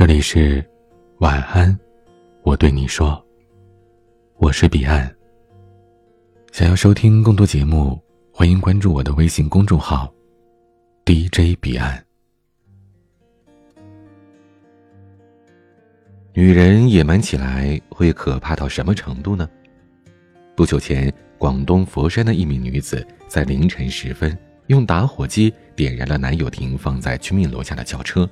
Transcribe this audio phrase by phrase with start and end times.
[0.00, 0.64] 这里是
[1.18, 1.78] 晚安，
[2.42, 3.22] 我对你说，
[4.38, 5.14] 我是彼岸。
[6.52, 8.02] 想要收听更多节目，
[8.32, 10.10] 欢迎关注我的微信公众号
[11.04, 12.02] DJ 彼岸。
[16.32, 19.46] 女人野蛮起来会可怕到什么程度呢？
[20.56, 24.34] 不久前，广东佛山的一名女子在凌晨时分
[24.68, 28.26] 用打火机点燃了男友停放在居民楼下的轿车。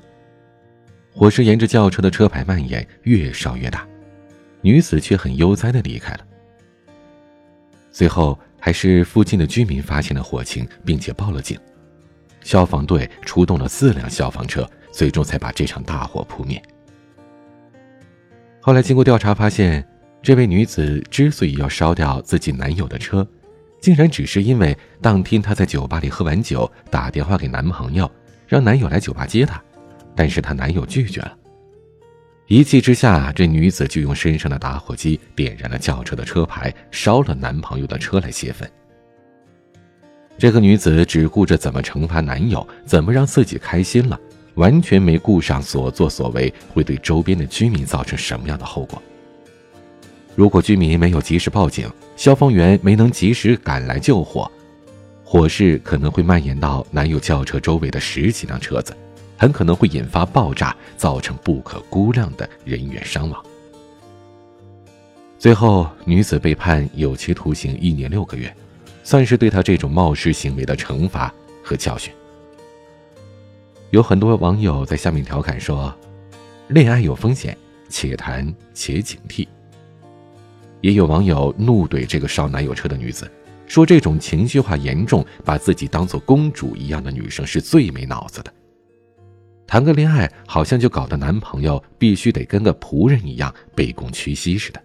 [1.18, 3.84] 火势沿着轿车的车牌蔓延，越烧越大，
[4.60, 6.20] 女子却很悠哉的离开了。
[7.90, 11.58] 最后，还是附近的居民发现了火情，并且报了警，
[12.42, 16.62] 消防队出动了四辆消防车，最终才把这场大火扑灭。
[18.60, 19.84] 后来经过调查发现，
[20.22, 23.26] 这位女子之所以要烧掉自己男友的车，
[23.80, 28.08] 竟然只是因为当天她在酒吧里喝完酒，打电话给男朋友，
[28.46, 29.60] 让男友来酒吧接她。
[30.18, 31.32] 但是她男友拒绝了，
[32.48, 38.68] 一气之下，这女子就用身上的打火机点燃了轿车的车牌，烧了男朋友的车来泄愤。
[40.36, 44.18] 这个女子只顾着怎么惩罚男友，怎么让自己开心了，
[44.56, 49.00] 完全没顾上所作所为会对周边的居民造成什么样的后果。
[50.34, 54.50] 如果居民没有及时报警，消防员没能及时赶来救火，
[55.22, 58.92] 火势可能会蔓延到男友轿车周围的十几辆车子。
[59.38, 63.42] 很可能会引发爆炸，造成不可估量的人员伤亡。
[65.38, 68.52] 最后，女子被判有期徒刑一年六个月，
[69.04, 71.32] 算是对她这种冒失行为的惩罚
[71.62, 72.12] 和教训。
[73.90, 75.94] 有很多网友在下面调侃说
[76.66, 77.56] ：“恋爱有风险，
[77.88, 79.46] 且谈且警惕。”
[80.82, 83.30] 也有网友怒怼这个烧男友车的女子，
[83.68, 88.52] 说这种情绪化严重、把自己当做公主一样的女生是最没脑子的。
[89.68, 94.82] 谈个恋爱，好像就搞得男朋友必须得跟个仆人一样卑躬屈膝似的。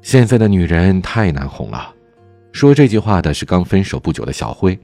[0.00, 1.94] 现在的女人太难哄了。
[2.50, 4.76] 说这句话的是刚分手不久的小辉。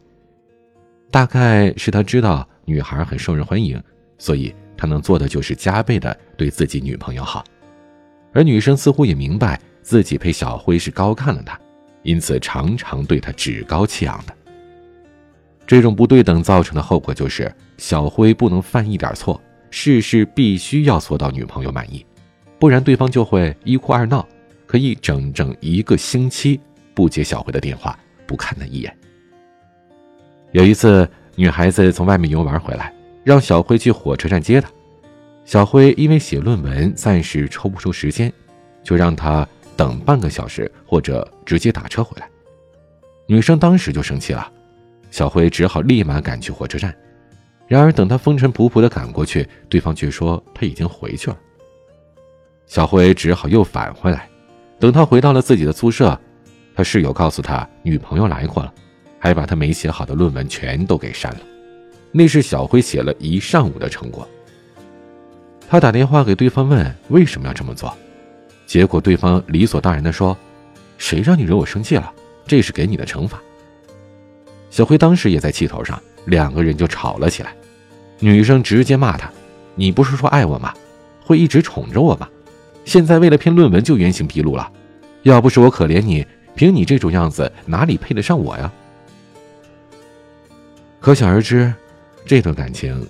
[1.11, 3.83] 大概是他知道女孩很受人欢迎，
[4.19, 7.43] 所以他能做的就是加倍的对自己女朋友好。
[8.35, 11.59] 而女生似乎也明白自己配小辉是高看了他，
[12.03, 14.37] 因此常常对他趾高气昂的。
[15.67, 19.41] 这种不对等造成的后果就是，小辉不能犯一点错，
[19.71, 22.07] 事事必须要做到女朋友满意，
[22.59, 24.27] 不然对方就会一哭二闹，
[24.65, 26.61] 可以整整一个星期
[26.95, 28.97] 不接小辉的电话，不看他一眼。
[30.53, 32.95] 有一次，女孩子从外面游玩回来，
[33.25, 34.71] 让小辉去火车站接她，
[35.45, 38.33] 小辉因为写论文暂时抽不出时间，
[38.85, 42.31] 就让她等半个小时或者直接打车回来。
[43.27, 44.53] 女生当时就生气了。
[45.11, 46.95] 小辉只好立马赶去火车站，
[47.67, 51.37] 然而等他风尘仆仆地赶过去，对方却说他已经回去了。
[52.67, 54.29] 小辉只好又返回来，
[54.79, 56.19] 等他回到了自己的宿舍，
[56.75, 58.73] 他室友告诉他女朋友来过了，
[59.19, 61.41] 还把他没写好的论文全都给删了，
[62.13, 64.29] 那是小辉写了一上午的成果。
[65.69, 67.97] 他打电话给对方问为什么要这么做，
[68.67, 70.37] 结果对方理所当然地说
[70.99, 72.13] ：“谁让你惹我生气了？
[72.47, 73.41] 这是给你的惩罚。”
[74.77, 77.57] 小辉当时也在气头上，两个人就吵了起来。
[78.19, 79.33] 女生直接骂他
[79.75, 80.75] ：“你不是说爱我吗？
[81.25, 82.29] 会一直宠着我吗？
[82.85, 84.71] 现在为了篇论文就原形毕露了。
[85.23, 88.71] 要不是我可怜你，凭你这种样子，哪里配得上我呀？”
[91.01, 91.73] 可想而知，
[92.27, 93.09] 这段感情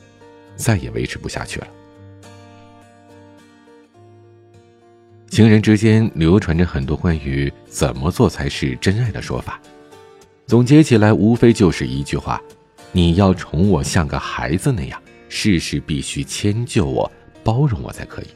[0.55, 1.67] 再也维持不下去了。
[5.31, 9.61] 情人之间流传着很多关于怎么做才是真爱的说法。
[10.47, 12.41] 总结起来，无非就是一句话：
[12.93, 17.11] 你要宠我像个孩子那样，事事必须迁就我、
[17.43, 18.27] 包容我才可以。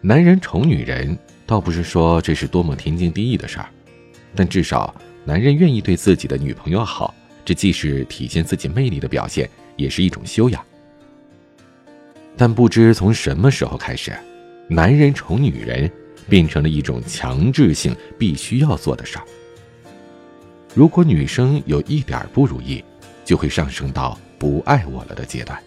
[0.00, 1.16] 男人宠女人，
[1.46, 3.68] 倒不是说这是多么天经地义的事儿，
[4.34, 4.92] 但至少
[5.24, 7.14] 男人愿意对自己的女朋友好，
[7.44, 10.60] 这既是体现自己魅力的表现，也是一种修养。
[12.36, 14.12] 但不知从什么时候开始，
[14.66, 15.88] 男人宠女人
[16.28, 19.24] 变成了一种强制性必须要做的事儿。
[20.74, 22.82] 如果女生有一点不如意，
[23.24, 25.60] 就会上升到不爱我了的阶段。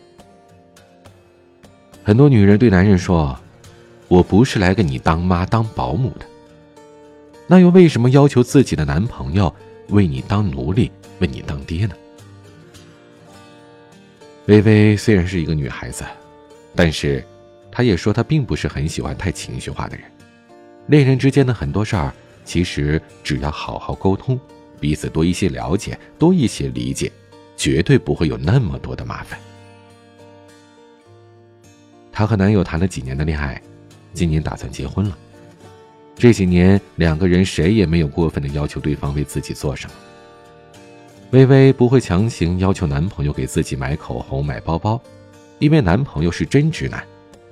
[2.03, 3.37] 很多女人对男人说
[4.07, 6.25] ：“我不是来给你当妈当保姆的。”
[7.47, 9.53] 那又为什么要求自己的男朋友
[9.89, 10.89] 为你当奴隶、
[11.19, 11.93] 为你当爹呢？
[14.45, 16.05] 微微虽然是一个女孩子，
[16.75, 17.23] 但是
[17.69, 20.05] 她也说她并不是很喜欢太情绪化的人。
[20.87, 22.13] 恋人之间的很多事儿，
[22.45, 24.39] 其实只要好好沟通。
[24.83, 27.09] 彼此多一些了解，多一些理解，
[27.55, 29.39] 绝对不会有那么多的麻烦。
[32.11, 33.61] 她和男友谈了几年的恋爱，
[34.13, 35.17] 今年打算结婚了。
[36.17, 39.95] 这几年两个人谁也没有过分的要求对方为自己做什么。
[41.31, 45.01] 微微不会强行要求男朋友给自己买口红、买包包，
[45.59, 47.01] 因为男朋友是真直男，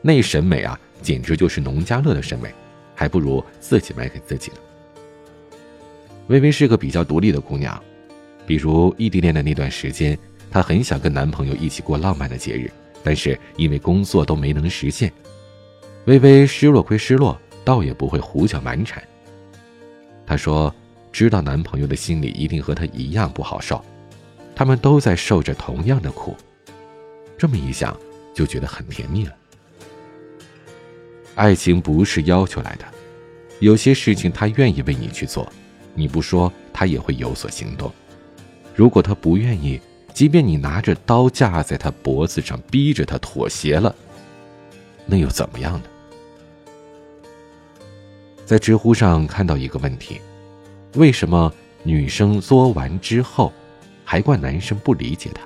[0.01, 2.53] 那审美啊，简直就是农家乐的审美，
[2.93, 4.57] 还不如自己买给自己呢。
[6.31, 7.79] 微微是个比较独立的姑娘，
[8.47, 10.17] 比如异地恋的那段时间，
[10.49, 12.71] 她很想跟男朋友一起过浪漫的节日，
[13.03, 15.11] 但是因为工作都没能实现。
[16.05, 19.03] 微微失落归失落，倒也不会胡搅蛮缠。
[20.25, 20.73] 她说。
[21.13, 23.83] 知道男朋友的心里一定和她一样不好受，
[24.55, 26.37] 他们都在受着同样的苦，
[27.37, 27.99] 这么一想
[28.33, 29.33] 就觉得很甜蜜了。
[31.35, 32.85] 爱情不是要求来的，
[33.59, 35.51] 有些事情他愿意为你去做，
[35.93, 37.91] 你不说他也会有所行动。
[38.75, 39.79] 如果他不愿意，
[40.13, 43.95] 即便你拿着刀架在他脖子上逼着他妥协了，
[45.05, 45.83] 那又怎么样呢？
[48.45, 50.19] 在知乎上看到一个问题。
[50.95, 51.53] 为什么
[51.83, 53.53] 女生作完之后，
[54.03, 55.41] 还怪男生不理解她？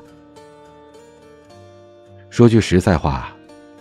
[2.32, 3.32] 说句实在话，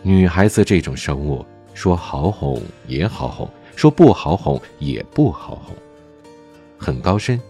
[0.02, 5.74] 女孩子这种生物，说好哄也好哄，说不好哄也不好哄，
[6.84, 7.40] 很高深，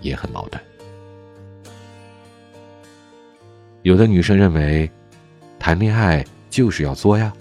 [0.00, 0.62] 也很矛盾。
[3.82, 4.90] 有的女生认为，
[5.58, 7.32] 谈恋爱就是要作呀，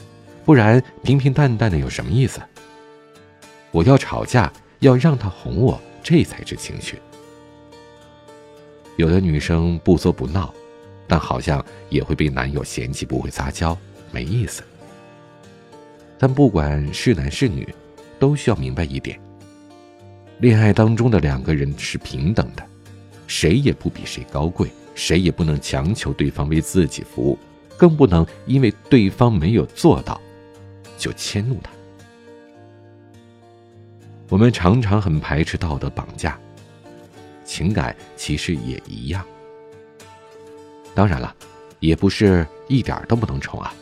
[0.44, 2.42] 不然平平淡淡的有什么意思？
[3.72, 4.52] 我要吵架。
[4.80, 7.00] 要让他哄我，这才是情趣。
[8.98, 10.54] 有的女生不作不闹，
[11.08, 13.76] 但好像也会被男友嫌弃不会撒娇，
[14.12, 14.62] 没意思。
[16.20, 17.68] 但不管是男是女，
[18.20, 19.20] 都需要明白一点：
[20.40, 22.64] 恋爱当中的两个人是平等的，
[23.26, 27.40] 谁也不比谁高贵，谁也不能强求对方为自己服务，
[27.78, 30.20] 更不能因为对方没有做到，
[30.98, 31.72] 就迁怒他。
[34.28, 36.38] 我们常常很排斥道德绑架，
[37.46, 39.26] 情感其实也一样。
[40.94, 41.34] 当然了，
[41.80, 43.74] 也不是一点都不能宠啊，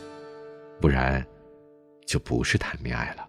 [0.80, 1.24] 不然
[2.06, 3.28] 就不是谈恋爱了。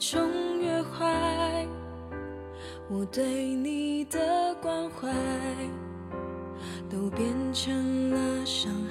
[0.00, 1.68] 中越坏
[2.88, 5.12] 我对你的关怀
[6.88, 8.89] 都变成了伤害。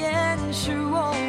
[0.00, 0.06] 己。
[0.06, 1.19] 你的骄傲和谎言是我